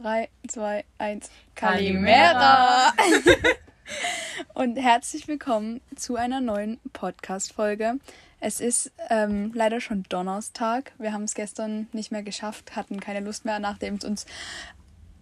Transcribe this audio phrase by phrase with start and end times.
[0.00, 1.30] 3, 2, 1.
[1.54, 2.94] Kalimera!
[4.54, 7.98] Und herzlich willkommen zu einer neuen Podcast-Folge.
[8.40, 10.92] Es ist ähm, leider schon Donnerstag.
[10.96, 14.24] Wir haben es gestern nicht mehr geschafft, hatten keine Lust mehr, nachdem es uns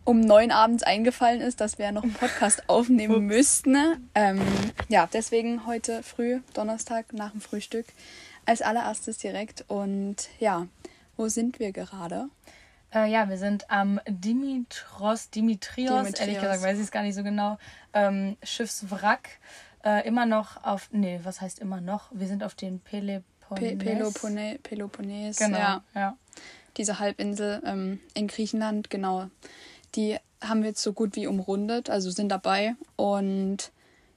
[0.04, 3.76] um neun abends eingefallen ist, dass wir noch einen Podcast aufnehmen müssten.
[4.14, 4.40] Ähm,
[4.88, 7.86] ja, deswegen heute früh, Donnerstag, nach dem Frühstück,
[8.46, 9.64] als allererstes direkt.
[9.66, 10.68] Und ja,
[11.16, 12.28] wo sind wir gerade?
[12.94, 16.20] Äh, ja, wir sind am Dimitros, Dimitrios, Dimitrios.
[16.20, 17.58] ehrlich gesagt weiß ich es gar nicht so genau,
[17.92, 19.28] ähm, Schiffswrack.
[19.84, 22.10] Äh, immer noch auf, nee, was heißt immer noch?
[22.12, 23.24] Wir sind auf den Peloponnes.
[23.54, 25.38] Pe Pelopone Peloponnes.
[25.38, 26.16] Genau, Ja, ja.
[26.76, 29.30] diese Halbinsel ähm, in Griechenland, genau.
[29.94, 33.72] Die haben wir jetzt so gut wie umrundet, also sind dabei und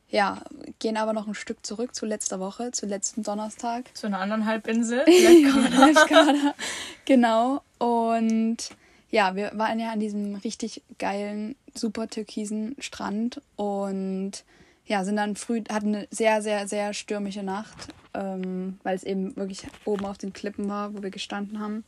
[0.09, 0.41] ja,
[0.79, 3.95] gehen aber noch ein Stück zurück zu letzter Woche, zu letzten Donnerstag.
[3.95, 5.05] Zu einer anderen Halbinsel.
[5.07, 6.53] Lefkada.
[7.05, 7.61] genau.
[7.81, 8.57] Und
[9.09, 14.43] ja, wir waren ja an diesem richtig geilen, super türkisen Strand und
[14.85, 19.35] ja, sind dann früh, hatten eine sehr, sehr, sehr stürmische Nacht, ähm, weil es eben
[19.35, 21.83] wirklich oben auf den Klippen war, wo wir gestanden haben.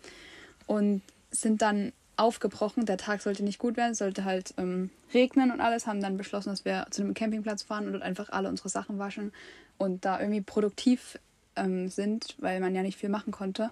[0.66, 2.88] Und sind dann aufgebrochen.
[2.88, 5.86] Der Tag sollte nicht gut werden, sollte halt ähm, regnen und alles.
[5.86, 8.98] Haben dann beschlossen, dass wir zu einem Campingplatz fahren und dort einfach alle unsere Sachen
[8.98, 9.32] waschen
[9.78, 11.20] und da irgendwie produktiv
[11.56, 13.70] ähm, sind, weil man ja nicht viel machen konnte.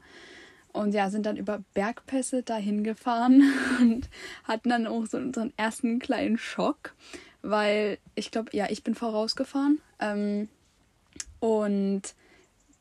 [0.74, 3.44] Und ja, sind dann über Bergpässe dahin gefahren
[3.80, 4.10] und
[4.44, 6.94] hatten dann auch so unseren ersten kleinen Schock,
[7.42, 10.48] weil ich glaube, ja, ich bin vorausgefahren ähm,
[11.40, 12.02] und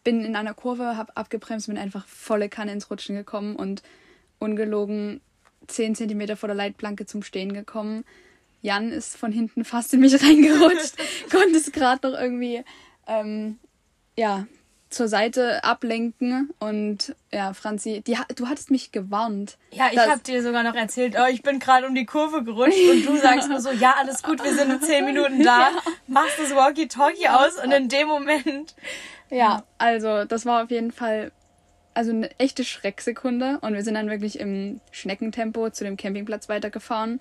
[0.05, 3.83] bin in einer Kurve, habe abgebremst, bin einfach volle Kanne ins Rutschen gekommen und
[4.39, 5.21] ungelogen
[5.67, 8.05] 10 Zentimeter vor der Leitplanke zum Stehen gekommen.
[8.63, 10.95] Jan ist von hinten fast in mich reingerutscht,
[11.31, 12.63] konnte es gerade noch irgendwie
[13.07, 13.59] ähm,
[14.17, 14.47] ja,
[14.91, 19.57] zur Seite ablenken und ja, Franzi, die, du hattest mich gewarnt.
[19.71, 22.91] Ja, ich habe dir sogar noch erzählt, oh, ich bin gerade um die Kurve gerutscht
[22.91, 25.71] und du sagst nur so, ja, alles gut, wir sind in zehn Minuten da,
[26.09, 28.75] machst das Walkie-Talkie aus und in dem Moment,
[29.31, 31.31] Ja, also das war auf jeden Fall
[31.95, 37.21] also eine echte Schrecksekunde und wir sind dann wirklich im Schneckentempo zu dem Campingplatz weitergefahren.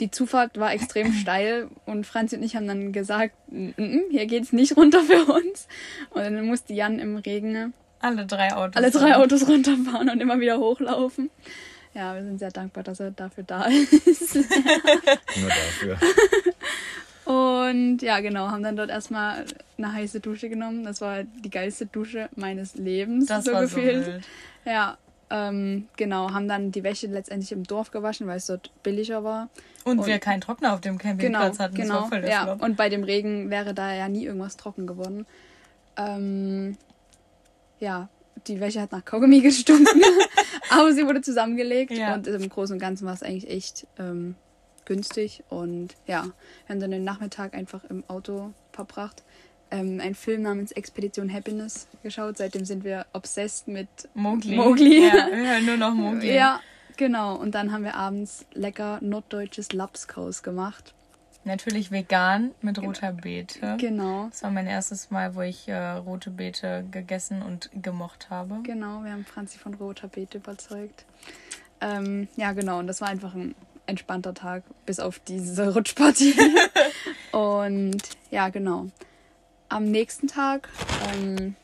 [0.00, 4.26] Die Zufahrt war extrem steil und Franzi und ich haben dann gesagt, "Mm, mm, hier
[4.26, 5.68] geht's nicht runter für uns.
[6.10, 8.76] Und dann musste Jan im Regen alle drei Autos.
[8.76, 11.30] alle drei Autos runterfahren und immer wieder hochlaufen.
[11.94, 14.34] Ja, wir sind sehr dankbar, dass er dafür da ist.
[14.34, 15.98] Nur dafür.
[17.24, 19.44] Und ja, genau, haben dann dort erstmal
[19.78, 20.84] eine heiße Dusche genommen.
[20.84, 24.06] Das war die geilste Dusche meines Lebens, Das so war so gefühlt.
[24.06, 24.24] wild.
[24.64, 24.96] Ja,
[25.30, 29.48] ähm, genau, haben dann die Wäsche letztendlich im Dorf gewaschen, weil es dort billiger war.
[29.84, 32.04] Und, Und- wir keinen Trockner auf dem Genau, Campingplatz hatten, genau.
[32.06, 32.62] voll der ja, Flop.
[32.62, 35.26] und bei dem Regen wäre da ja nie irgendwas trocken geworden.
[35.96, 36.76] Ähm,
[37.80, 38.08] ja,
[38.46, 40.02] die Wäsche hat nach Kaugummi gestunken,
[40.70, 42.14] aber sie wurde zusammengelegt Ja.
[42.14, 44.34] und im Großen und Ganzen war es eigentlich echt ähm,
[44.84, 45.42] günstig.
[45.48, 46.32] Und ja, wir
[46.68, 49.22] haben dann den Nachmittag einfach im Auto verbracht.
[49.70, 52.36] Ähm, einen Film namens Expedition Happiness geschaut.
[52.38, 54.56] Seitdem sind wir obsessed mit Mowgli.
[54.56, 55.06] Mowgli.
[55.06, 56.34] Ja, wir hören nur noch Mowgli.
[56.34, 56.60] Ja,
[56.96, 57.34] genau.
[57.34, 60.94] Und dann haben wir abends lecker norddeutsches Lapskaus gemacht.
[61.46, 63.76] Natürlich vegan mit roter Beete.
[63.78, 64.26] Genau.
[64.30, 68.58] Das war mein erstes Mal, wo ich äh, rote Beete gegessen und gemocht habe.
[68.64, 71.04] Genau, wir haben Franzi von roter Beete überzeugt.
[71.80, 73.54] Ähm, ja, genau, und das war einfach ein
[73.86, 76.34] entspannter Tag, bis auf diese Rutschpartie.
[77.30, 78.02] und
[78.32, 78.88] ja, genau.
[79.68, 80.68] Am nächsten Tag
[81.12, 81.56] ähm,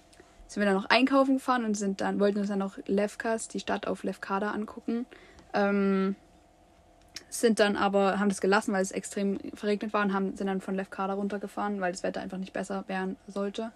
[0.47, 3.61] sind wir dann noch einkaufen gefahren und sind dann, wollten uns dann noch Lefkas, die
[3.61, 5.07] Stadt auf Lefkada, angucken.
[5.55, 6.17] Ähm,
[7.29, 10.61] sind dann aber, haben das gelassen, weil es extrem verregnet war und haben, sind dann
[10.61, 13.73] von Lefkada runtergefahren, weil das Wetter einfach nicht besser werden sollte.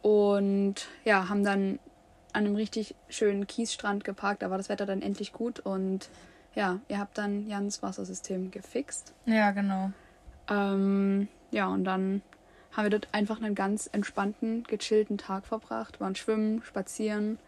[0.00, 1.78] Und ja, haben dann
[2.32, 4.42] an einem richtig schönen Kiesstrand geparkt.
[4.42, 6.08] Da war das Wetter dann endlich gut und
[6.54, 9.14] ja, ihr habt dann Jans Wassersystem gefixt.
[9.26, 9.90] Ja, genau.
[10.48, 12.22] Ähm, ja, und dann
[12.72, 17.38] haben wir dort einfach einen ganz entspannten, gechillten Tag verbracht, waren schwimmen, spazieren,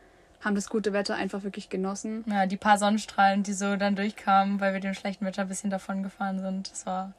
[0.41, 2.25] haben das gute Wetter einfach wirklich genossen.
[2.27, 5.71] Ja, die paar Sonnenstrahlen, die so dann durchkamen, weil wir dem schlechten Wetter ein bisschen
[5.71, 7.13] davon gefahren sind, das war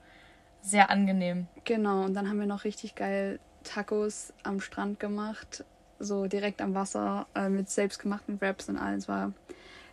[0.61, 1.47] sehr angenehm.
[1.65, 5.63] Genau, und dann haben wir noch richtig geil Tacos am Strand gemacht,
[5.99, 9.07] so direkt am Wasser äh, mit selbstgemachten Wraps und alles.
[9.07, 9.33] War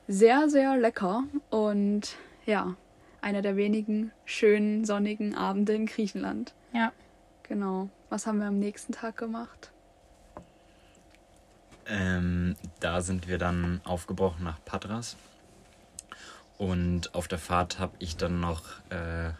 [0.06, 2.16] sehr, sehr lecker und
[2.46, 2.74] ja,
[3.20, 6.54] einer der wenigen schönen sonnigen Abende in Griechenland.
[6.72, 6.92] Ja.
[7.48, 7.88] Genau.
[8.10, 9.72] Was haben wir am nächsten Tag gemacht?
[11.86, 15.16] Ähm, da sind wir dann aufgebrochen nach Patras.
[16.58, 19.30] Und auf der Fahrt habe ich dann noch äh,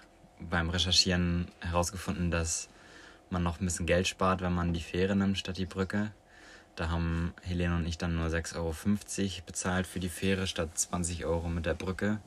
[0.40, 2.68] beim Recherchieren herausgefunden, dass
[3.28, 6.10] man noch ein bisschen Geld spart, wenn man die Fähre nimmt statt die Brücke.
[6.76, 11.26] Da haben Helene und ich dann nur 6,50 Euro bezahlt für die Fähre statt 20
[11.26, 12.20] Euro mit der Brücke.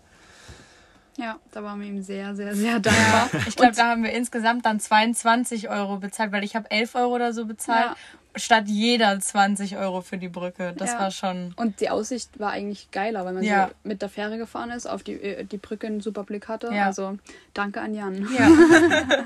[1.18, 3.30] Ja, da waren wir ihm sehr, sehr, sehr dankbar.
[3.48, 7.16] Ich glaube, da haben wir insgesamt dann 22 Euro bezahlt, weil ich habe 11 Euro
[7.16, 7.88] oder so bezahlt.
[7.92, 7.96] Ja.
[8.38, 10.74] Statt jeder 20 Euro für die Brücke.
[10.78, 11.00] Das Ja.
[11.00, 11.54] war schon.
[11.58, 13.68] Und die Aussicht war eigentlich geiler, weil man Ja.
[13.68, 16.68] so mit der Fähre gefahren ist, auf die, äh, die Brücke einen super Blick hatte.
[16.74, 16.86] Ja.
[16.86, 17.18] Also
[17.54, 18.26] danke an Jan.
[18.38, 18.48] Ja.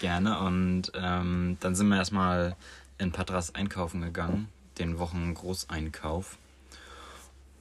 [0.00, 0.38] Gerne.
[0.38, 2.54] Und ähm, dann sind wir erstmal
[2.98, 4.48] in Patras einkaufen gegangen,
[4.78, 6.38] den Wochengroßeinkauf.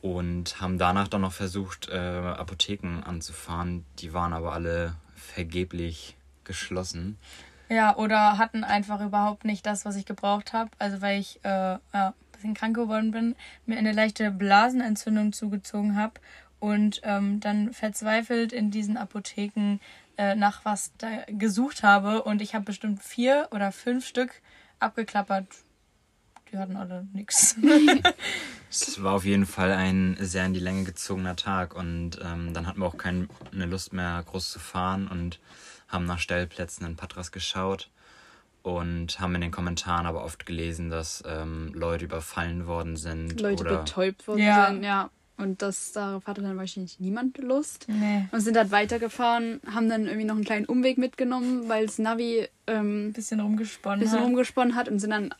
[0.03, 3.85] Und haben danach dann noch versucht, äh, Apotheken anzufahren.
[3.99, 7.17] Die waren aber alle vergeblich geschlossen.
[7.69, 10.71] Ja, oder hatten einfach überhaupt nicht das, was ich gebraucht habe.
[10.77, 13.35] Also weil ich äh, ja, ein bisschen krank geworden bin,
[13.65, 16.19] mir eine leichte Blasenentzündung zugezogen habe
[16.59, 19.79] und ähm, dann verzweifelt in diesen Apotheken
[20.17, 22.23] äh, nach was da gesucht habe.
[22.23, 24.41] Und ich habe bestimmt vier oder fünf Stück
[24.79, 25.47] abgeklappert.
[26.53, 27.55] Die hatten alle nichts.
[28.69, 32.65] Es war auf jeden Fall ein sehr in die Länge gezogener Tag und ähm, dann
[32.65, 35.39] hatten wir auch keine Lust mehr groß zu fahren und
[35.87, 37.91] haben nach Stellplätzen in Patras geschaut
[38.63, 43.61] und haben in den Kommentaren aber oft gelesen, dass ähm, Leute überfallen worden sind Leute
[43.61, 44.67] oder betäubt worden Ja.
[44.71, 45.09] sind, ja.
[45.37, 47.85] Und das, darauf hatte dann wahrscheinlich niemand Lust.
[47.89, 48.25] nee.
[48.31, 52.47] Und sind dann weitergefahren, haben dann irgendwie noch einen kleinen Umweg mitgenommen, weil das Navi
[52.65, 53.99] ähm, Ein bisschen rumgesponnen.
[53.99, 54.25] bisschen hat.
[54.25, 55.33] rumgesponnen hat und sind dann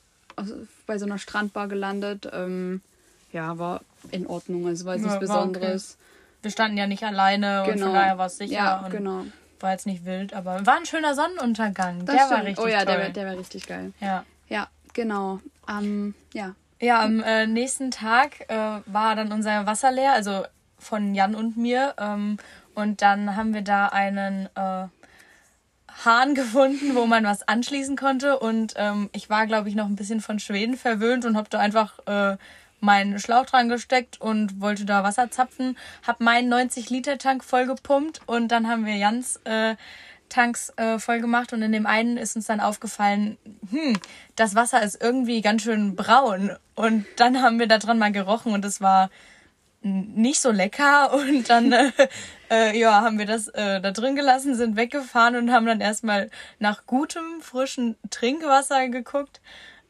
[0.85, 2.29] bei so einer Strandbar gelandet.
[2.31, 2.81] Ähm,
[3.31, 3.81] ja, war
[4.11, 5.49] in Ordnung, also war jetzt Ja, nichts war okay.
[5.49, 5.97] Besonderes.
[6.41, 7.85] Wir standen ja nicht alleine und Genau.
[7.87, 8.53] von daher war es sicher.
[8.53, 9.25] Ja, und genau.
[9.59, 12.05] War jetzt nicht wild, aber war ein schöner Sonnenuntergang.
[12.05, 12.45] Das der war stimmt.
[12.49, 13.93] richtig Oh ja, der, der war richtig geil.
[14.01, 14.25] ja.
[14.49, 15.39] Ja, genau.
[15.69, 16.53] Ähm, ja.
[16.81, 20.43] ja, am äh, nächsten Tag äh, war dann unser Wasser leer, also
[20.77, 21.93] von Jan und mir.
[21.97, 22.37] Ähm,
[22.75, 24.87] und dann haben wir da einen äh,
[26.05, 28.39] Hahn gefunden, wo man was anschließen konnte.
[28.39, 31.59] Und ähm, ich war, glaube ich, noch ein bisschen von Schweden verwöhnt und habe da
[31.59, 32.37] einfach äh,
[32.79, 35.77] meinen Schlauch dran gesteckt und wollte da Wasser zapfen.
[36.05, 39.75] Hab meinen 90-Liter-Tank voll gepumpt und dann haben wir Jans äh,
[40.29, 43.37] Tanks äh, voll gemacht und in dem einen ist uns dann aufgefallen,
[43.69, 43.97] hm,
[44.35, 46.51] das Wasser ist irgendwie ganz schön braun.
[46.75, 49.09] Und dann haben wir da dran mal gerochen und es war
[49.83, 51.91] nicht so lecker und dann äh,
[52.53, 56.29] äh, ja haben wir das äh, da drin gelassen sind weggefahren und haben dann erstmal
[56.59, 59.41] nach gutem frischen Trinkwasser geguckt.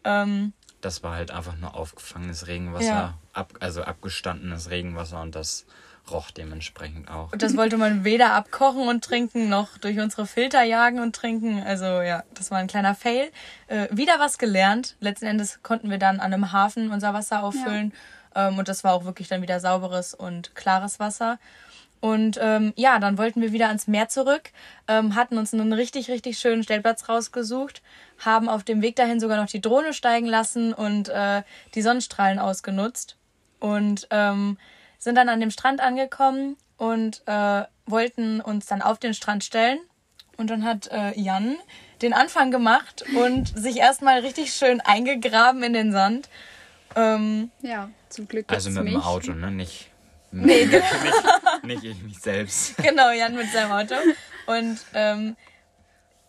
[0.04, 3.14] Ähm, das war halt einfach nur aufgefangenes Regenwasser, Ja.
[3.34, 5.66] ab, also abgestandenes Regenwasser und das
[6.12, 7.32] roch dementsprechend auch.
[7.32, 11.64] und das wollte man weder abkochen und trinken noch durch unsere Filter jagen und trinken.
[11.64, 13.32] Also ja das war ein kleiner Fail.
[13.68, 14.98] Äh, wieder was gelernt.
[15.00, 17.94] Letzten Endes konnten wir dann an einem Hafen unser Wasser auffüllen.
[18.36, 21.40] Ähm, und das war auch wirklich dann wieder sauberes und klares Wasser
[22.04, 24.52] Und ähm, ja, dann wollten wir wieder ans Meer zurück,
[24.90, 27.82] ähm, hatten uns einen richtig, richtig schönen Stellplatz rausgesucht,
[28.20, 31.44] haben auf dem Weg dahin sogar noch die Drohne steigen lassen und äh,
[31.76, 33.16] die Sonnenstrahlen ausgenutzt
[33.62, 34.58] und ähm,
[35.00, 39.80] sind dann an dem Strand angekommen und äh, wollten uns dann auf den Strand stellen.
[40.36, 41.56] Und dann hat äh, Jan
[42.02, 46.28] den Anfang gemacht und sich erstmal richtig schön eingegraben in den Sand.
[46.98, 49.06] Ähm, Ja, zum Glück Also mit dem mich.
[49.06, 49.52] Auto, ne?
[49.52, 49.90] Nicht,
[50.34, 50.84] nee, nicht,
[51.68, 52.78] nicht ich mich selbst.
[52.84, 53.96] genau, Jan mit seinem Auto.
[54.46, 55.36] Und ähm,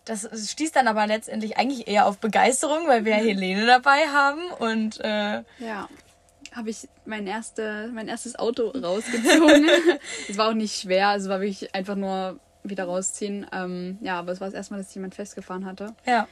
[0.05, 4.41] das stieß dann aber letztendlich eigentlich eher auf Begeisterung, weil wir ja Helene dabei haben.
[4.59, 5.89] Und äh, Ja,
[6.53, 9.67] habe ich mein, erste, mein erstes Auto rausgezogen.
[10.29, 13.45] Es war auch nicht schwer, also war wirklich einfach nur wieder rausziehen.
[13.51, 16.27] Ähm, ja, aber es war das erste Mal, dass jemand festgefahren hatte ja,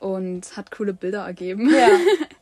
[0.00, 1.70] und hat coole Bilder ergeben.
[1.74, 1.88] ja.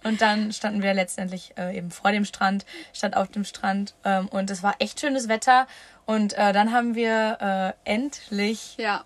[0.05, 4.29] Und dann standen wir letztendlich äh, eben vor dem Strand, stand auf dem Strand ähm,
[4.29, 5.67] und es war echt schönes Wetter.
[6.07, 9.05] Und äh, dann haben wir äh, endlich Ja,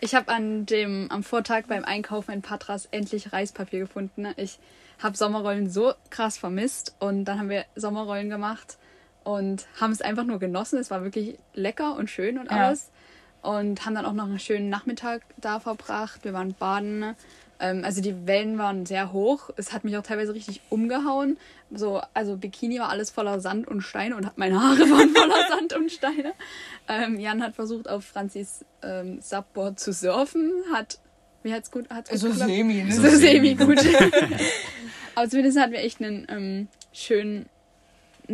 [0.00, 4.26] ich habe an dem am Vortag beim Einkaufen in Patras endlich Reispapier gefunden.
[4.36, 4.58] Ich
[4.98, 8.78] habe Sommerrollen so krass vermisst und dann haben wir Sommerrollen gemacht
[9.24, 10.78] und haben es einfach nur genossen.
[10.78, 12.66] Es war wirklich lecker und schön und Ja.
[12.66, 12.90] alles
[13.42, 16.24] und haben dann auch noch einen schönen Nachmittag da verbracht.
[16.24, 17.14] Wir waren baden.
[17.60, 19.50] Ähm, also die Wellen waren sehr hoch.
[19.56, 21.38] Es hat mich auch teilweise richtig umgehauen.
[21.70, 25.76] So, also Bikini war alles voller Sand und Steine und meine Haare waren voller Sand
[25.76, 26.32] und Steine.
[26.88, 30.50] Ähm, Jan hat versucht, auf Franzis ähm, Subboard zu surfen.
[30.72, 30.98] Hat,
[31.42, 32.50] wie hat's gut, hat's gut so geklappt?
[32.50, 32.82] semi.
[32.82, 32.92] Ne?
[32.92, 33.78] So semi gut.
[35.14, 37.46] Aber zumindest hatten wir echt einen ähm, schönen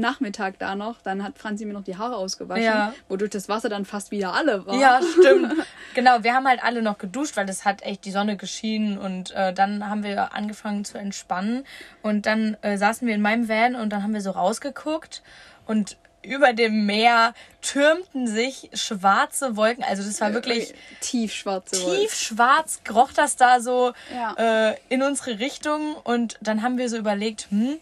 [0.01, 1.01] Nachmittag da noch.
[1.03, 2.93] Dann hat Franzi mir noch die Haare ausgewaschen, Ja.
[3.09, 4.75] wodurch das Wasser dann fast wieder alle war.
[4.75, 5.53] Ja, stimmt.
[5.95, 9.31] genau, wir haben halt alle noch geduscht, weil es hat echt die Sonne geschienen und
[9.33, 11.65] äh, dann haben wir angefangen zu entspannen
[12.03, 15.23] und dann äh, saßen wir in meinem Van und dann haben wir so rausgeguckt
[15.67, 19.85] und über dem Meer türmten sich schwarze Wolken.
[19.85, 22.01] Also das war wirklich tiefschwarze Wolken.
[22.01, 24.71] tief schwarz, kroch das da so Ja.
[24.71, 27.77] äh, in unsere Richtung und dann haben wir so überlegt, hm,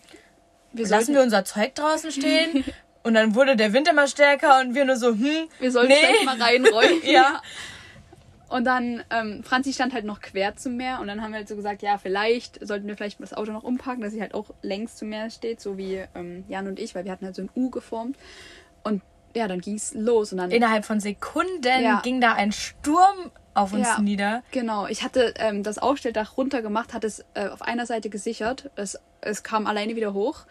[0.74, 2.64] Wir lassen wir unser Zeug draußen stehen
[3.04, 5.98] Und dann wurde der Wind immer stärker und wir nur so, hm, Wir sollten nee.
[6.00, 7.00] vielleicht mal reinrollen.
[7.04, 7.42] Ja.
[8.48, 11.48] Und dann, ähm, Franzi stand halt noch quer zum Meer und dann haben wir halt
[11.48, 14.50] so gesagt, ja, vielleicht sollten wir vielleicht das Auto noch umparken, dass sie halt auch
[14.62, 17.42] längs zum Meer steht, so wie ähm, Jan und ich, weil wir hatten halt so
[17.42, 18.16] ein U geformt.
[18.84, 19.02] Und
[19.34, 20.50] ja, dann ging es los und dann.
[20.50, 22.00] Innerhalb von Sekunden Ja.
[22.02, 24.00] ging da ein Sturm auf uns Ja.
[24.00, 24.42] nieder.
[24.50, 28.70] Genau, ich hatte ähm, das Aufstelldach runtergemacht, hatte es äh, auf einer Seite gesichert.
[28.76, 30.46] Es, es kam alleine wieder hoch.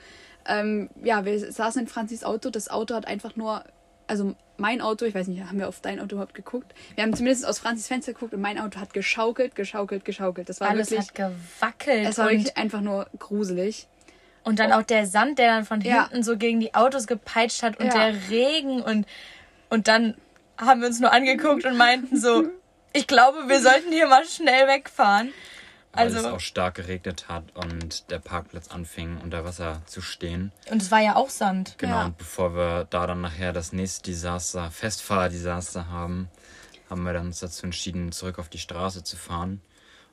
[0.46, 2.50] Ähm, ja, wir saßen in Franzis Auto.
[2.50, 3.64] Das Auto hat einfach nur,
[4.08, 6.74] also mein Auto, ich weiß nicht, haben wir auf dein Auto überhaupt geguckt?
[6.96, 10.48] Wir haben zumindest aus Franzis Fenster geguckt und mein Auto hat geschaukelt, geschaukelt, geschaukelt.
[10.50, 12.08] Das war Alles wirklich, hat gewackelt.
[12.10, 13.88] es war wirklich einfach nur gruselig.
[14.46, 16.10] und dann auch der Sand, der dann von Ja.
[16.10, 17.94] hinten so gegen die Autos gepeitscht hat und Ja.
[18.12, 19.06] der Regen und,
[19.70, 20.16] und dann
[20.58, 22.44] haben wir uns nur angeguckt und meinten so,
[22.94, 25.34] ich glaube, wir sollten hier mal schnell wegfahren.
[25.96, 30.52] Weil es Also, auch stark geregnet hat und der Parkplatz anfing unter Wasser zu stehen.
[30.72, 31.76] und es war ja auch Sand.
[31.78, 32.06] Genau, Ja.
[32.06, 36.30] und bevor wir da dann nachher das nächste Desaster, Festfahrdesaster haben,
[36.90, 39.62] haben wir dann uns dazu entschieden, zurück auf die Straße zu fahren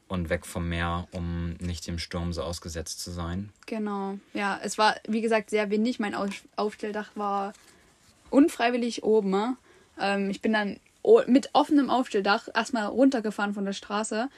[0.06, 3.50] und weg vom Meer, um nicht dem Sturm so ausgesetzt zu sein.
[3.64, 4.18] Genau.
[4.34, 5.98] Ja, es war, wie gesagt, sehr windig.
[5.98, 7.54] Mein Auf- Aufstelldach war
[8.28, 9.30] unfreiwillig oben.
[9.30, 9.56] ne?
[9.98, 10.78] Ähm, ich bin dann
[11.26, 14.28] mit offenem Aufstelldach erstmal runtergefahren von der Straße.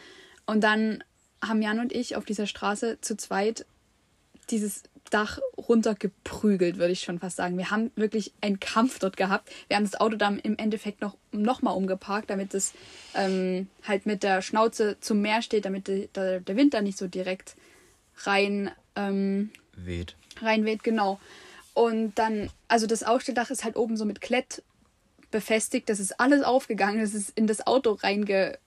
[0.46, 1.02] Und dann
[1.42, 3.66] haben Jan und ich auf dieser Straße zu zweit
[4.50, 7.58] dieses Dach runtergeprügelt, würde ich schon fast sagen.
[7.58, 9.50] Wir haben wirklich einen Kampf dort gehabt.
[9.68, 12.72] Wir haben das Auto dann im Endeffekt noch, noch mal umgeparkt, damit es
[13.14, 16.96] ähm, halt mit der Schnauze zum Meer steht, damit die, der, der Wind da nicht
[16.96, 17.56] so direkt
[18.24, 20.16] rein ähm, Weht.
[20.40, 21.20] reinweht, genau.
[21.74, 24.62] Und dann, also das Aufstelldach ist halt oben so mit Klett
[25.32, 25.88] befestigt.
[25.88, 27.00] Das ist alles aufgegangen.
[27.00, 28.60] Das ist in das Auto reingeplätschert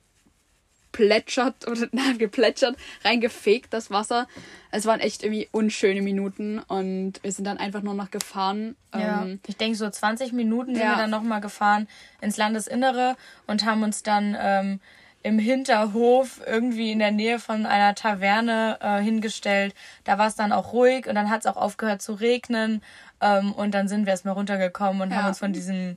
[1.68, 4.28] oder na, geplätschert, reingefegt, das Wasser.
[4.72, 8.76] Es waren echt irgendwie unschöne Minuten und wir sind dann einfach nur noch gefahren.
[8.94, 10.92] Ja, Ähm, ich denke, so 20 Minuten sind Ja.
[10.92, 11.88] wir dann nochmal gefahren
[12.20, 13.16] ins Landesinnere
[13.48, 14.80] und haben uns dann ähm,
[15.24, 19.74] im Hinterhof irgendwie in der Nähe von einer Taverne äh, hingestellt.
[20.04, 22.84] Da war es dann auch ruhig und dann hat es auch aufgehört zu regnen.
[23.22, 25.18] Ähm, und dann sind wir erstmal runtergekommen und Ja.
[25.18, 25.96] haben uns von diesem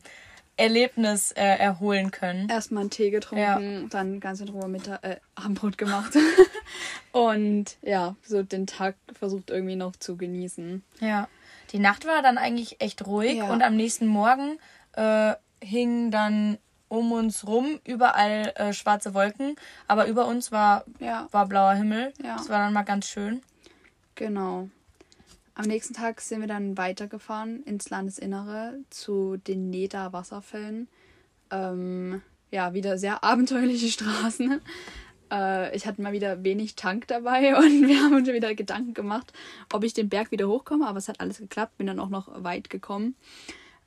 [0.59, 2.49] Erlebnis äh, erholen können.
[2.49, 6.13] erstmal einen Tee getrunken, dann ganz in Ruhe Mittag, äh, Abendbrot gemacht.
[7.13, 10.83] und ja, so den Tag versucht irgendwie noch zu genießen.
[11.01, 11.29] Ja.
[11.73, 13.51] Die Nacht war dann eigentlich echt ruhig Ja.
[13.51, 14.59] und am nächsten Morgen
[14.93, 21.29] äh, hingen dann um uns rum überall äh, schwarze Wolken, aber über uns war, Ja.
[21.31, 22.13] war blauer Himmel.
[22.23, 22.37] Ja.
[22.37, 23.43] Das war dann mal ganz schön.
[24.15, 24.71] Genau.
[25.59, 30.87] Am nächsten Tag sind wir dann weitergefahren ins Landesinnere zu den Neda Wasserfällen.
[31.51, 32.23] Ähm,
[32.53, 34.61] ja, wieder sehr abenteuerliche Straßen.
[35.33, 39.33] Äh, ich hatte mal wieder wenig Tank dabei und wir haben uns wieder Gedanken gemacht,
[39.73, 42.45] ob ich den Berg wieder hochkomme, aber es hat alles geklappt, bin dann auch noch
[42.45, 43.17] weit gekommen.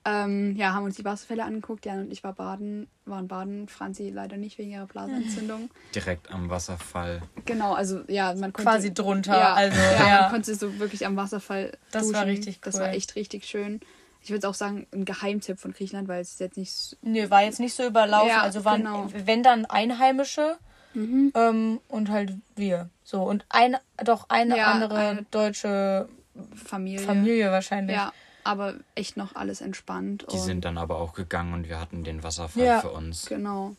[0.03, 1.85] Ähm, ja, haben uns die Wasserfälle angeguckt.
[1.85, 3.67] Jan und ich war baden, waren baden.
[3.67, 5.69] Franzi leider nicht wegen ihrer Blasenentzündung.
[5.95, 7.21] Direkt am Wasserfall.
[7.45, 9.37] Genau, also ja, man konnte Quasi drunter.
[9.37, 10.21] ja, also, ja, ja.
[10.23, 12.15] man konnte so wirklich am Wasserfall Das duschen.
[12.15, 12.81] war richtig Das cool.
[12.81, 13.79] war echt richtig schön.
[14.23, 17.29] Ich würde auch sagen, ein Geheimtipp von Griechenland, weil es ist jetzt nicht so, Nö,
[17.29, 18.29] war jetzt nicht so überlaufen.
[18.29, 19.03] Ja, also waren, genau.
[19.05, 19.27] Mhm.
[19.27, 20.57] wenn dann Einheimische
[20.95, 22.89] ähm, und halt wir.
[23.03, 23.21] So.
[23.23, 26.09] Und ein, doch eine Ja, andere eine- deutsche
[26.55, 26.99] Familie.
[27.05, 27.95] Familie wahrscheinlich.
[27.95, 28.11] Ja,
[28.43, 30.25] aber echt noch alles entspannt.
[30.31, 32.79] Die und sind dann aber auch gegangen und wir hatten den Wasserfall Ja.
[32.81, 33.25] für uns.
[33.25, 33.75] Genau.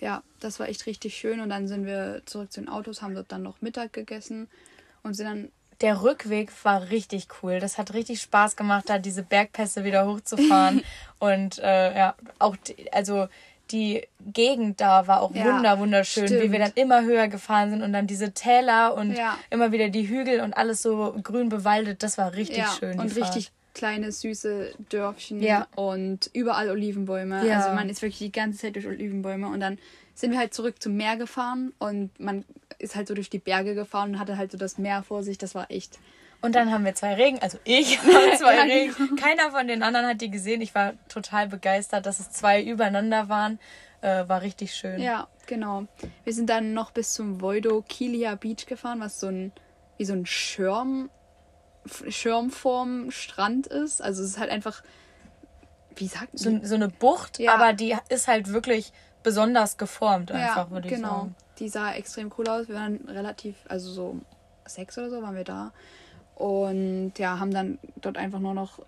[0.00, 1.40] Ja, das war echt richtig schön.
[1.40, 4.48] Und dann sind wir zurück zu den Autos, haben dort dann noch Mittag gegessen
[5.02, 5.48] und sind dann
[5.80, 7.58] Der Rückweg war richtig cool.
[7.58, 10.82] Das hat richtig Spaß gemacht, da diese Bergpässe wieder hochzufahren.
[11.18, 13.28] und äh, ja, auch die, also
[13.70, 16.52] die Gegend da war auch Ja, wunder wunderschön, wie stimmt.
[16.52, 19.38] wir dann immer höher gefahren sind und dann diese Täler und Ja.
[19.50, 22.02] immer wieder die Hügel und alles so grün bewaldet.
[22.02, 23.00] Das war richtig ja, schön.
[23.00, 23.50] und die Fahrt.
[23.74, 25.66] Kleine, süße Dörfchen Ja.
[25.76, 27.46] und überall Olivenbäume.
[27.46, 27.58] Ja.
[27.58, 29.78] Also man ist wirklich die ganze Zeit durch Olivenbäume und dann
[30.14, 32.44] sind wir halt zurück zum Meer gefahren und man
[32.78, 35.38] ist halt so durch die Berge gefahren und hatte halt so das Meer vor sich.
[35.38, 35.98] Das war echt.
[36.40, 39.16] Und dann haben wir zwei Regen, also ich habe zwei Regen.
[39.16, 40.60] Keiner von den anderen hat die gesehen.
[40.60, 43.58] Ich war total begeistert, dass es zwei übereinander waren.
[44.02, 45.00] Äh, war richtig schön.
[45.00, 45.86] Ja, genau.
[46.24, 49.52] Wir sind dann noch bis zum Voido Kilia Beach gefahren, was so ein
[49.96, 51.08] wie so ein Schirm
[52.08, 54.00] Schirmform Strand ist.
[54.02, 54.82] Also es ist halt einfach
[55.96, 57.54] wie sagt So, so eine Bucht, Ja.
[57.54, 61.08] aber die ist halt wirklich besonders geformt, einfach, ja, würde ich genau.
[61.08, 61.34] sagen.
[61.58, 62.68] Die sah extrem cool aus.
[62.68, 64.20] Wir waren relativ, also so
[64.66, 65.72] sechs oder so waren wir da.
[66.34, 68.80] Und ja, haben dann dort einfach nur noch,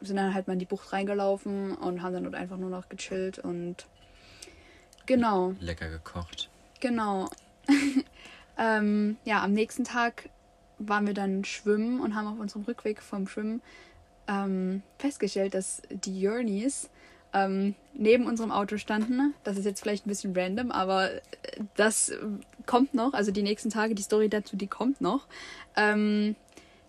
[0.00, 2.88] sind dann halt mal in die Bucht reingelaufen und haben dann dort einfach nur noch
[2.88, 3.86] gechillt und
[5.06, 6.48] genau, Lecker gekocht.
[6.80, 7.28] genau.
[8.58, 10.30] ähm, ja, am nächsten Tag
[10.78, 13.62] waren wir dann schwimmen und haben auf unserem Rückweg vom Schwimmen
[14.28, 16.90] ähm, festgestellt, dass die Journeys
[17.32, 19.34] ähm, neben unserem Auto standen.
[19.44, 21.20] Das ist jetzt vielleicht ein bisschen random, aber äh,
[21.76, 22.12] das
[22.66, 23.12] kommt noch.
[23.14, 25.26] Also die nächsten Tage, die Story dazu, die kommt noch.
[25.76, 26.36] Ähm,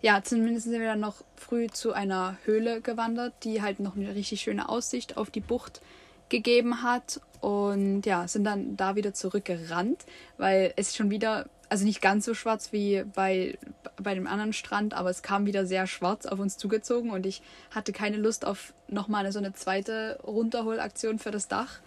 [0.02, 4.14] ja, zumindest sind wir dann noch früh zu einer Höhle gewandert, die halt noch eine
[4.14, 5.82] richtig schöne Aussicht auf die Bucht
[6.30, 7.20] gegeben hat.
[7.40, 10.04] Und ja, sind dann da wieder zurückgerannt,
[10.38, 13.56] weil es schon wieder, also nicht ganz so schwarz wie bei,
[13.96, 17.42] bei dem anderen Strand, aber es kam wieder sehr schwarz auf uns zugezogen und ich
[17.70, 21.78] hatte keine Lust auf nochmal so eine zweite Runterholaktion für das Dach.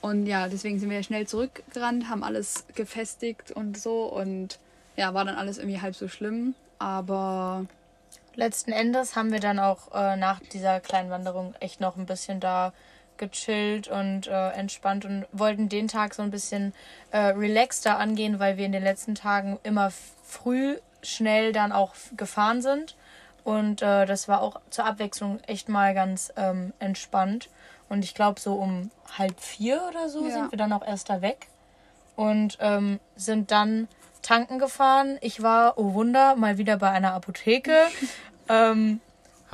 [0.00, 4.58] Und ja, deswegen sind wir schnell zurückgerannt, haben alles gefestigt und so und
[4.96, 6.54] ja, war dann alles irgendwie halb so schlimm.
[6.78, 7.66] Aber
[8.36, 12.40] letzten Endes haben wir dann auch äh, nach dieser kleinen Wanderung echt noch ein bisschen
[12.40, 12.72] da
[13.18, 16.72] gechillt und äh, entspannt und wollten den Tag so ein bisschen
[17.10, 19.90] äh, relaxter angehen, weil wir in den letzten Tagen immer
[20.24, 22.96] früh schnell dann auch gefahren sind.
[23.44, 27.48] Und äh, das war auch zur Abwechslung echt mal ganz ähm, entspannt.
[27.88, 30.32] Und ich glaube, so um halb vier oder so ja.
[30.32, 31.46] sind wir dann auch erst da weg
[32.16, 33.86] und ähm, sind dann
[34.22, 35.18] tanken gefahren.
[35.20, 37.76] Ich war, oh Wunder, mal wieder bei einer Apotheke.
[38.48, 39.00] ähm,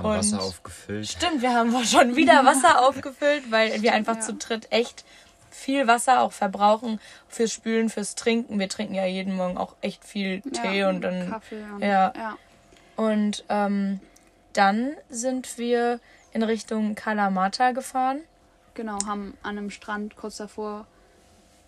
[0.02, 1.08] haben Wasser aufgefüllt.
[1.08, 4.20] Stimmt, wir haben schon wieder Wasser aufgefüllt, weil wir einfach ja.
[4.20, 5.04] zu dritt echt
[5.50, 8.58] viel Wasser auch verbrauchen fürs Spülen, fürs Trinken.
[8.58, 12.12] Wir trinken ja jeden Morgen auch echt viel Tee ja, und dann Kaffee, ja.
[12.16, 12.38] ja.
[12.96, 14.00] Und ähm,
[14.52, 16.00] dann sind wir
[16.32, 18.20] in Richtung Kalamata gefahren.
[18.74, 20.86] Genau, haben an einem Strand kurz davor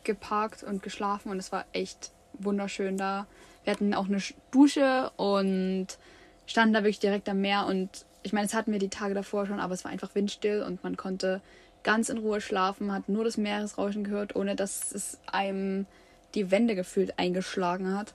[0.04, 3.26] geparkt und geschlafen und es war echt wunderschön da.
[3.64, 5.86] Wir hatten auch eine Dusche und
[6.46, 9.46] standen da wirklich direkt am Meer und ich meine, es hatten wir die Tage davor
[9.46, 11.40] schon, aber es war einfach windstill und man konnte
[11.84, 15.86] ganz in Ruhe schlafen, hat nur das Meeresrauschen gehört, ohne dass es einem
[16.34, 18.14] die Wände gefühlt eingeschlagen hat.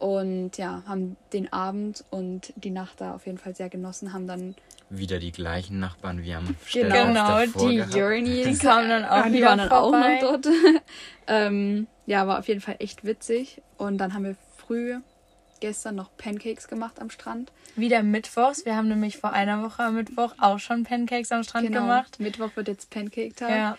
[0.00, 4.26] Und ja, haben den Abend und die Nacht da auf jeden Fall sehr genossen, haben
[4.26, 4.54] dann
[4.90, 9.70] wieder die gleichen Nachbarn wie am Genau, die Journeys kamen dann auch, die waren dann
[9.70, 10.48] auch noch dort.
[11.26, 13.62] ähm, ja, war auf jeden Fall echt witzig.
[13.78, 14.96] Und dann haben wir früh
[15.64, 17.50] gestern noch Pancakes gemacht am Strand.
[17.74, 18.66] Wieder Mittwochs.
[18.66, 21.80] Wir haben nämlich vor einer Woche am Mittwoch auch schon Pancakes am Strand genau.
[21.80, 22.20] gemacht.
[22.20, 23.48] Mittwoch wird jetzt Pancake-Tag.
[23.48, 23.78] Ja.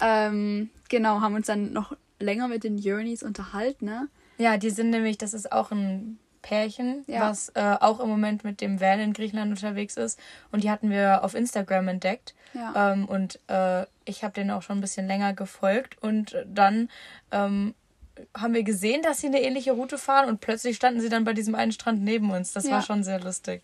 [0.00, 4.08] Ähm, genau, haben uns dann noch länger mit den Journeys unterhalten, ne?
[4.38, 7.20] Ja, die sind nämlich, das ist auch ein Pärchen, ja.
[7.20, 10.18] was äh, auch im Moment mit dem Van in Griechenland unterwegs ist.
[10.52, 12.34] Und die hatten wir auf Instagram entdeckt.
[12.54, 12.92] Ja.
[12.92, 16.02] Ähm, und äh, ich habe denen auch schon ein bisschen länger gefolgt.
[16.02, 16.88] Und dann
[17.30, 17.74] ähm,
[18.36, 20.28] haben wir gesehen, dass sie eine ähnliche Route fahren.
[20.28, 22.52] Und plötzlich standen sie dann bei diesem einen Strand neben uns.
[22.52, 22.72] Das ja.
[22.72, 23.62] war schon sehr lustig.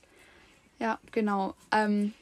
[0.78, 1.54] Ja, genau.
[1.70, 2.12] Ähm,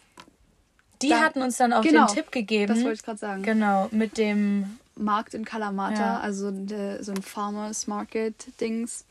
[1.03, 2.75] die dann, hatten uns dann auch genau, den Tipp gegeben.
[2.75, 3.43] Das wollte ich gerade sagen.
[3.43, 6.21] Genau, mit dem Markt in Kalamata, ja.
[6.21, 9.05] also de, so ein Farmers Market Dings.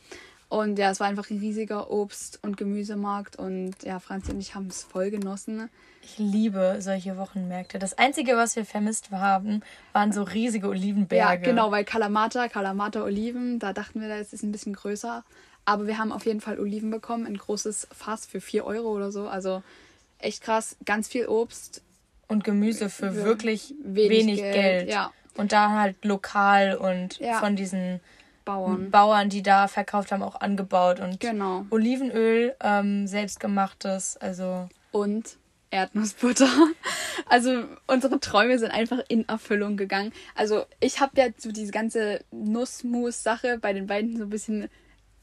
[0.49, 4.55] Und ja, es war einfach ein riesiger Obst- und Gemüsemarkt und ja, Franzi und ich
[4.55, 5.69] haben es voll genossen.
[6.01, 7.77] Ich liebe solche Wochenmärkte.
[7.77, 9.61] Das Einzige, was wir vermisst haben,
[9.93, 11.45] waren so riesige Olivenberge.
[11.45, 15.23] Ja, genau, weil Kalamata, Kalamata Oliven, da dachten wir, das ist ein bisschen größer.
[15.65, 19.11] Aber wir haben auf jeden Fall Oliven bekommen, ein großes Fass für 4 Euro oder
[19.11, 19.27] so.
[19.27, 19.61] Also
[20.17, 21.83] echt krass, ganz viel Obst.
[22.27, 24.55] Und Gemüse für, für wirklich wenig, wenig Geld.
[24.55, 24.89] Geld.
[24.89, 25.11] Ja.
[25.37, 27.39] Und da halt lokal und ja.
[27.39, 27.99] von diesen
[28.49, 28.89] Bauern.
[28.89, 30.99] Bauern, die da verkauft haben, auch angebaut.
[30.99, 31.65] Und genau.
[31.69, 34.67] Olivenöl, ähm, selbstgemachtes, also.
[34.91, 35.37] Und
[35.71, 36.49] Erdnussbutter.
[37.25, 40.13] Also unsere Träume sind einfach in Erfüllung gegangen.
[40.33, 44.67] Also ich habe ja so diese ganze Nussmus-Sache bei den beiden so ein bisschen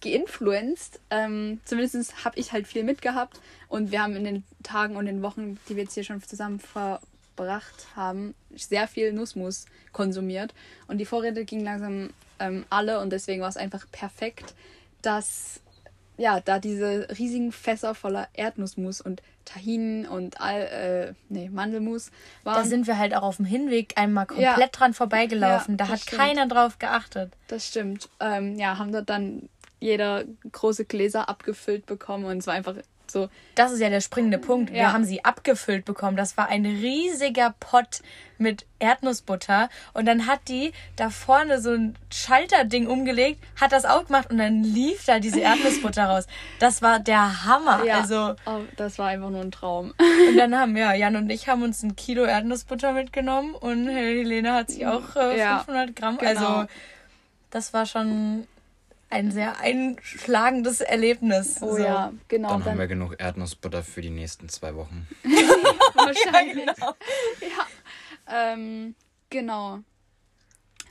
[0.02, 1.00] geinfluenced.
[1.10, 5.22] Ähm, Zumindest habe ich halt viel mitgehabt und wir haben in den Tagen und den
[5.22, 6.60] Wochen, die wir jetzt hier schon zusammen
[7.36, 10.54] verbracht haben, sehr viel Nussmus konsumiert.
[10.88, 14.54] Und die Vorräte gingen langsam ähm, alle und deswegen war es einfach perfekt,
[15.02, 15.60] dass
[16.18, 22.10] ja, da diese riesigen Fässer voller Erdnussmus und Tahinen und all, äh, nee, Mandelmus
[22.42, 22.62] waren.
[22.62, 24.66] Da sind wir halt auch auf dem Hinweg einmal komplett ja.
[24.68, 25.74] dran vorbeigelaufen.
[25.74, 26.20] Ja, da hat stimmt.
[26.20, 27.32] keiner drauf geachtet.
[27.48, 28.08] Das stimmt.
[28.18, 32.76] Ähm, ja, haben dort dann jeder große Gläser abgefüllt bekommen und es war einfach
[33.10, 33.28] so.
[33.54, 34.70] Das ist ja der springende Punkt.
[34.70, 34.76] Ja.
[34.76, 36.16] Wir haben sie abgefüllt bekommen.
[36.16, 38.02] Das war ein riesiger Pott
[38.38, 39.68] mit Erdnussbutter.
[39.94, 44.62] Und dann hat die da vorne so ein Schalterding umgelegt, hat das aufgemacht und dann
[44.62, 46.26] lief da diese Erdnussbutter raus.
[46.58, 47.84] Das war der Hammer.
[47.84, 48.00] Ja.
[48.00, 49.94] Also, oh, das war einfach nur ein Traum.
[50.28, 54.52] Und dann haben ja Jan und ich haben uns ein Kilo Erdnussbutter mitgenommen und Helene
[54.52, 56.18] hat sich auch äh, 500 ja, Gramm.
[56.18, 56.28] Genau.
[56.28, 56.66] Also
[57.50, 58.46] das war schon
[59.08, 61.58] ein sehr einschlagendes Erlebnis.
[61.60, 61.78] Oh so.
[61.78, 62.48] ja, genau.
[62.50, 65.06] Dann, dann, haben wir genug Erdnussbutter für die nächsten zwei Wochen.
[65.94, 66.66] Wahrscheinlich.
[66.66, 66.96] ja, genau.
[67.40, 68.94] Ja, ähm,
[69.30, 69.80] genau.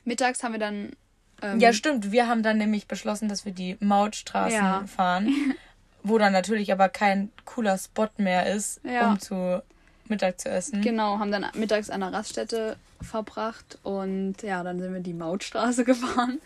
[0.05, 0.93] Mittags haben wir dann.
[1.41, 2.11] Ähm, ja, stimmt.
[2.11, 4.85] Wir haben dann nämlich beschlossen, dass wir die Mautstraßen ja.
[4.87, 5.55] fahren.
[6.03, 9.09] wo dann natürlich aber kein cooler Spot mehr ist, Ja.
[9.09, 9.63] um zu
[10.07, 10.81] Mittag zu essen.
[10.81, 15.83] Genau, haben dann mittags an der Raststätte verbracht und ja, dann sind wir die Mautstraße
[15.85, 16.39] gefahren.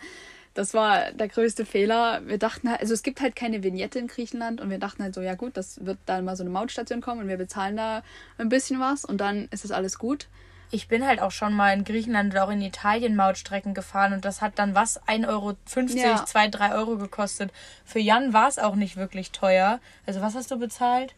[0.54, 2.22] Das war der größte Fehler.
[2.26, 5.14] Wir dachten halt, also es gibt halt keine Vignette in Griechenland und wir dachten halt
[5.14, 8.02] so, ja gut, das wird dann mal so eine Mautstation kommen und wir bezahlen da
[8.38, 10.26] ein bisschen was und dann ist das alles gut.
[10.72, 14.24] Ich bin halt auch schon mal in Griechenland oder auch in Italien Mautstrecken gefahren und
[14.24, 15.56] das hat dann was 1,50 Euro,
[15.88, 16.24] Ja.
[16.26, 17.52] 2, 3 Euro gekostet.
[17.84, 19.80] Für Jan war es auch nicht wirklich teuer.
[20.06, 21.14] Also was hast du bezahlt?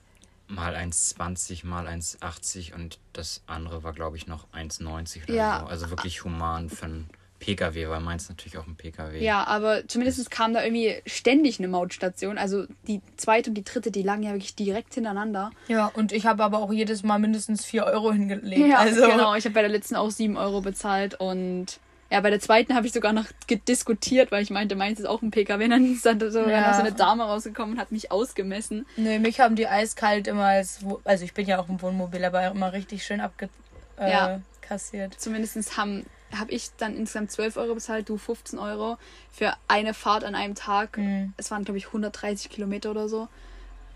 [0.48, 5.60] Mal 1,20, mal 1,80 und das andere war, glaube ich, noch 1,90 oder Ja.
[5.60, 5.66] so.
[5.66, 7.10] Also wirklich human für einen
[7.42, 9.18] Pkw, weil meins natürlich auch ein Pkw.
[9.22, 12.38] Ja, aber zumindest kam da irgendwie ständig eine Mautstation.
[12.38, 15.50] Also die zweite und die dritte, die lagen ja wirklich direkt hintereinander.
[15.68, 18.66] Ja, und ich habe aber auch jedes Mal mindestens 4 Euro hingelegt.
[18.68, 19.34] Ja, also genau.
[19.34, 21.78] Ich habe bei der letzten auch 7 Euro bezahlt und
[22.10, 23.24] ja, bei der zweiten habe ich sogar noch
[23.66, 25.64] diskutiert, weil ich meinte, meins ist auch ein PKW.
[25.64, 26.74] Und dann ist dann so, Ja.
[26.74, 28.84] so eine Dame rausgekommen und hat mich ausgemessen.
[28.96, 32.46] Nee, mich haben die eiskalt immer als, also ich bin ja auch im Wohnmobil, aber
[32.48, 33.58] immer richtig schön abgekassiert.
[33.98, 34.40] Äh, Ja.
[34.60, 35.14] kassiert.
[35.18, 36.04] Zumindest haben
[36.38, 38.96] habe ich dann insgesamt 12 Euro bezahlt, du 15 Euro
[39.30, 40.96] für eine Fahrt an einem Tag.
[40.98, 41.32] Mhm.
[41.36, 43.28] Es waren, glaube ich, 130 Kilometer oder so.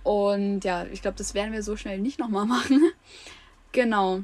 [0.02, 2.80] Und ja, ich glaube, das werden wir so schnell nicht nochmal machen.
[3.72, 4.20] genau.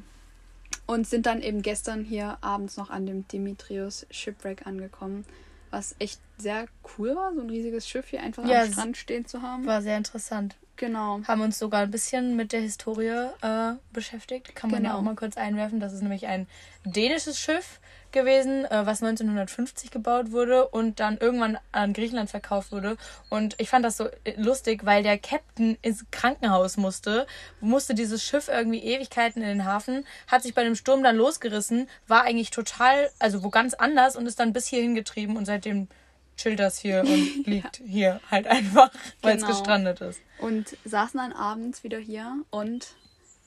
[0.86, 5.24] Und sind dann eben gestern hier abends noch an dem Dimitrios Shipwreck angekommen,
[5.70, 6.66] was echt sehr
[6.98, 9.64] cool war, so ein riesiges Schiff hier einfach Ja, am Strand stehen zu haben.
[9.64, 10.56] War sehr interessant.
[10.76, 11.20] Genau.
[11.28, 14.54] Haben uns sogar ein bisschen mit der Historie äh, beschäftigt.
[14.56, 14.98] Kann man ja Genau.
[14.98, 15.78] auch mal kurz einwerfen.
[15.80, 16.46] Das ist nämlich ein
[16.84, 17.78] dänisches Schiff
[18.12, 22.96] gewesen, äh, was 1950 gebaut wurde und dann irgendwann an Griechenland verkauft wurde.
[23.30, 27.26] Und ich fand das so äh, lustig, weil der Captain ins Krankenhaus musste,
[27.60, 31.88] musste dieses Schiff irgendwie Ewigkeiten in den Hafen, hat sich bei dem Sturm dann losgerissen,
[32.06, 35.88] war eigentlich total, also wo ganz anders und ist dann bis hierhin getrieben und seitdem
[36.36, 39.54] chillt das hier und liegt hier halt einfach, weil es Genau.
[39.54, 40.20] gestrandet ist.
[40.38, 42.88] Und saßen dann abends wieder hier und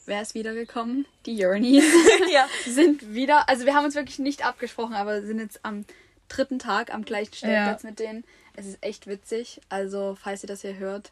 [0.06, 1.06] wer ist wiedergekommen?
[1.26, 1.84] Die Journeys.
[2.32, 2.48] ja.
[2.66, 5.86] sind wieder, also wir haben uns wirklich nicht abgesprochen, aber sind jetzt am
[6.28, 8.24] dritten Tag am gleichen Stellplatz mit denen.
[8.56, 9.62] Es ist echt witzig.
[9.70, 11.12] Also, falls ihr das hier hört,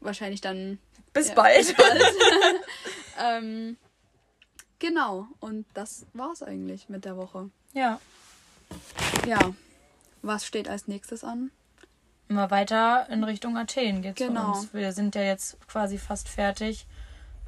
[0.00, 0.78] wahrscheinlich dann
[1.12, 1.74] Bis Ja, bald.
[3.22, 3.76] ähm,
[4.78, 5.28] genau.
[5.40, 7.50] Und das war's eigentlich mit der Woche.
[7.72, 8.00] Ja.
[9.26, 9.54] Ja.
[10.22, 11.50] Was steht als nächstes an?
[12.28, 14.54] Immer weiter in Richtung Athen geht's Genau.
[14.54, 14.72] uns.
[14.72, 16.86] Wir sind ja jetzt quasi fast fertig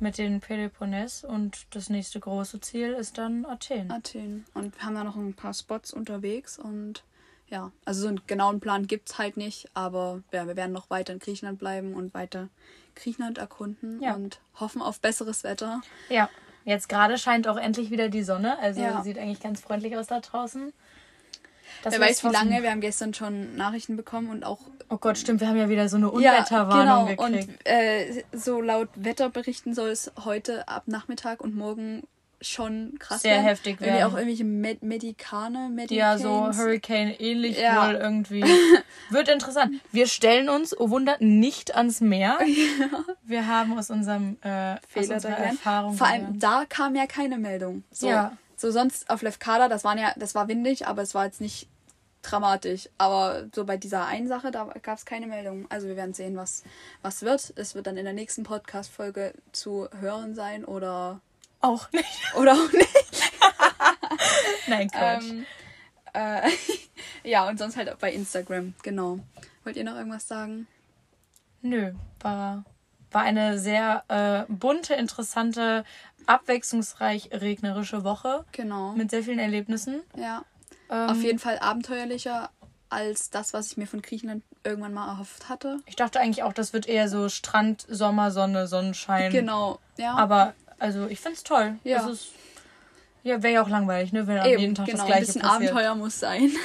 [0.00, 3.90] mit den Peloponnes und das nächste große Ziel ist dann Athen.
[3.90, 4.44] Athen.
[4.54, 7.02] Und wir haben da noch ein paar Spots unterwegs und
[7.48, 11.12] ja, also so einen genauen Plan gibt's halt nicht, aber ja, wir werden noch weiter
[11.12, 12.48] in Griechenland bleiben und weiter
[12.96, 14.14] Griechenland erkunden Ja.
[14.14, 15.80] und hoffen auf besseres Wetter.
[16.09, 16.28] Ja.
[16.64, 19.02] Jetzt gerade scheint auch endlich wieder die Sonne, also Ja.
[19.02, 20.72] sieht eigentlich ganz freundlich aus da draußen.
[21.82, 25.18] Das Wer weiß wie lange, wir haben gestern schon Nachrichten bekommen und auch Oh Gott,
[25.18, 27.28] stimmt, wir haben ja wieder so eine Unwetterwarnung genau.
[27.30, 27.48] gekriegt.
[27.48, 32.04] Und äh, so laut Wetterberichten soll es heute ab Nachmittag und morgen
[32.40, 33.44] schon krass Sehr werden.
[33.46, 34.12] heftig Irgendwie werden.
[34.12, 36.58] auch irgendwelche Med Medikane, Ja, so Medicans.
[36.58, 37.88] Hurricane ähnlich Ja.
[37.88, 38.44] wohl irgendwie.
[39.10, 39.80] Wird interessant.
[39.90, 42.38] Wir stellen uns, oh Wunder, nicht ans Meer.
[43.24, 45.44] Wir haben aus unserem äh, aus Fehler unserer daran.
[45.46, 46.42] Erfahrung Vor allem gelernt.
[46.42, 47.84] da kam ja keine Meldung.
[47.90, 48.36] So, Ja.
[48.57, 51.69] So sonst auf Lefkada, das waren ja, das war windig, aber es war jetzt nicht
[52.23, 52.88] dramatisch.
[52.99, 55.66] Aber so bei dieser einen Sache, da gab es keine Meldung.
[55.71, 56.62] Also wir werden sehen, was,
[57.03, 57.53] was wird.
[57.57, 61.21] Es wird dann in der nächsten Podcast-Folge zu hören sein oder,
[61.61, 62.07] auch nicht.
[62.37, 63.33] oder auch nicht.
[64.66, 65.25] Nein, Quatsch.
[65.25, 65.47] Ähm,
[66.12, 66.51] äh,
[67.29, 69.21] ja, und sonst halt auch bei Instagram, genau.
[69.64, 70.66] Wollt ihr noch irgendwas sagen?
[71.62, 72.64] Nö, war,
[73.12, 75.85] war eine sehr äh, bunte, interessante,
[76.27, 78.92] abwechslungsreich regnerische Woche Genau.
[78.92, 80.03] mit sehr vielen Erlebnissen.
[80.16, 80.45] ja.
[80.88, 82.49] Ähm, Auf jeden Fall abenteuerlicher
[82.90, 85.79] als das, was ich mir von Griechenland irgendwann mal erhofft hatte.
[85.87, 89.33] Ich dachte eigentlich auch, das wird eher so Strand, Sommer, Sonne, Sonnenschein.
[89.33, 90.14] Genau, ja.
[90.14, 91.77] Aber also ich find's toll.
[91.83, 91.99] Ja.
[92.03, 92.29] Das ist,
[93.25, 94.29] ja, wäre ja auch langweilig, ne?
[94.29, 95.73] Wenn am Eben, jeden Tag genau, das ein gleiche bisschen passiert.
[95.73, 96.53] Abenteuer muss sein.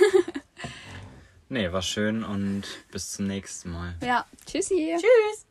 [1.49, 3.95] Nee, war schön und bis zum nächsten Mal.
[4.01, 4.95] ja, tschüssi.
[4.95, 5.45] Tschüss.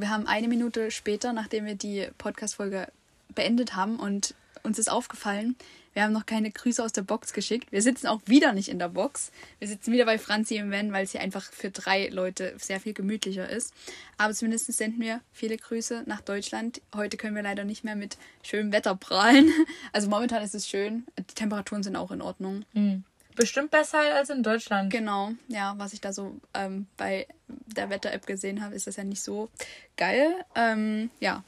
[0.00, 2.88] Wir haben eine Minute später, nachdem wir die Podcast-Folge
[3.34, 5.56] beendet haben und uns ist aufgefallen,
[5.94, 7.72] wir haben noch keine Grüße aus der Box geschickt.
[7.72, 9.32] Wir sitzen auch wieder nicht in der Box.
[9.58, 12.78] Wir sitzen wieder bei Franzi im Van, weil es hier einfach für drei Leute sehr
[12.78, 13.74] viel gemütlicher ist.
[14.16, 16.80] Aber zumindest senden wir viele Grüße nach Deutschland.
[16.94, 19.50] Heute können wir leider nicht mehr mit schönem Wetter prahlen.
[19.92, 21.04] Also momentan ist es schön.
[21.18, 22.64] Die Temperaturen sind auch in Ordnung.
[22.74, 23.02] Hm.
[23.38, 24.92] Bestimmt besser als in Deutschland.
[24.92, 29.04] Genau, ja, was ich da so ähm, bei der Wetter-App gesehen habe, ist das ja
[29.04, 29.48] nicht so
[29.96, 30.44] geil.
[30.56, 31.44] Ähm, ja,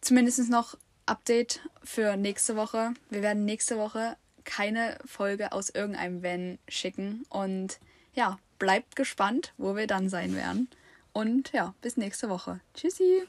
[0.00, 2.94] zumindest noch Update für nächste Woche.
[3.10, 7.26] Wir werden nächste Woche keine Folge aus irgendeinem Van schicken.
[7.28, 7.78] Und
[8.14, 10.68] ja, bleibt gespannt, wo wir dann sein werden.
[11.12, 12.60] Und ja, bis nächste Woche.
[12.72, 13.24] Tschüssi.